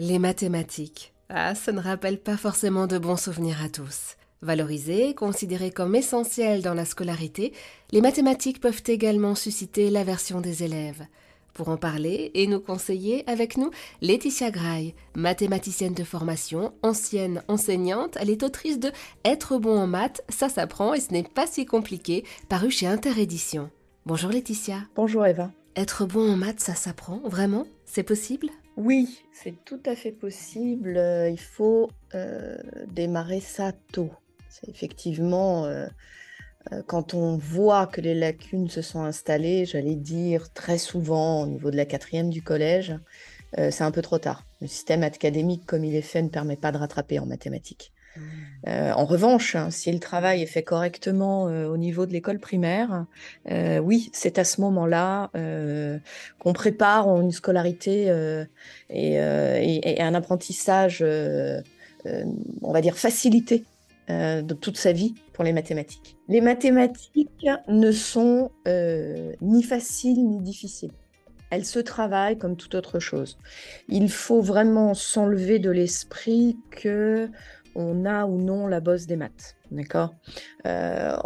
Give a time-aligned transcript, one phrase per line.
[0.00, 1.12] Les mathématiques.
[1.28, 4.14] Ah, ça ne rappelle pas forcément de bons souvenirs à tous.
[4.42, 7.52] Valorisées, considérées comme essentielles dans la scolarité,
[7.90, 11.04] les mathématiques peuvent également susciter l'aversion des élèves.
[11.52, 18.16] Pour en parler et nous conseiller avec nous, Laetitia Graille, mathématicienne de formation, ancienne enseignante,
[18.20, 18.92] elle est autrice de
[19.24, 23.68] Être bon en maths, ça s'apprend et ce n'est pas si compliqué, paru chez Interédition.
[24.06, 24.78] Bonjour Laetitia.
[24.94, 25.50] Bonjour Eva.
[25.78, 27.64] Être bon en maths, ça s'apprend, vraiment?
[27.84, 28.48] C'est possible?
[28.76, 30.96] Oui, c'est tout à fait possible.
[30.96, 34.10] Euh, il faut euh, démarrer ça tôt.
[34.66, 35.86] Effectivement, euh,
[36.88, 41.70] quand on voit que les lacunes se sont installées, j'allais dire très souvent au niveau
[41.70, 42.96] de la quatrième du collège,
[43.56, 44.44] c'est un peu trop tard.
[44.60, 47.92] Le système académique comme il est fait ne permet pas de rattraper en mathématiques.
[48.66, 52.38] Euh, en revanche, hein, si le travail est fait correctement euh, au niveau de l'école
[52.38, 53.06] primaire,
[53.50, 55.30] euh, oui, c'est à ce moment-là
[56.38, 58.12] qu'on prépare une scolarité
[58.90, 63.64] et, et, un apprentissage, on va dire, facilité
[64.08, 66.16] de toute sa vie pour les mathématiques.
[66.28, 68.50] Les mathématiques ne sont
[69.40, 70.92] ni faciles ni difficiles.
[71.50, 73.38] Elles se travaillent comme toute autre chose.
[73.88, 77.30] Il faut vraiment s'enlever de l'esprit que
[77.74, 79.56] on a ou non la bosse des maths.
[79.70, 80.14] D'accord?
[80.66, 81.16] Euh,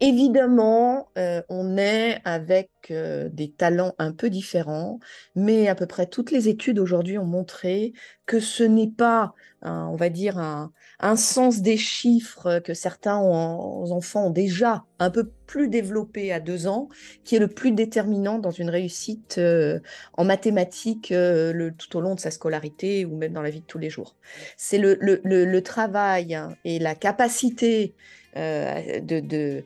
[0.00, 5.00] Évidemment, euh, on est avec euh, des talents un peu différents,
[5.34, 9.96] mais à peu près toutes les études aujourd'hui ont montré que ce n'est pas, on
[9.96, 10.70] va dire, un,
[11.16, 16.88] sens des chiffres que certains enfants ont déjà un peu plus développé à deux ans,
[17.24, 19.80] qui est le plus déterminant dans une réussite euh,
[20.16, 23.78] en mathématiques tout au long de sa scolarité ou même dans la vie de tous
[23.78, 24.16] les jours.
[24.56, 27.94] C'est le, travail hein, et la capacité
[28.34, 29.64] de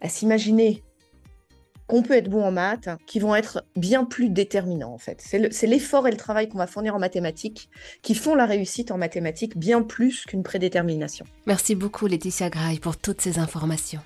[0.00, 0.82] à s'imaginer
[1.86, 5.22] qu'on peut être bon en maths, qui vont être bien plus déterminants en fait.
[5.22, 7.68] C'est l'effort et le travail qu'on va fournir en mathématiques
[8.02, 11.26] qui font la réussite en mathématiques bien plus qu'une prédétermination.
[11.46, 14.00] Merci beaucoup Laetitia Graille pour toutes ces informations.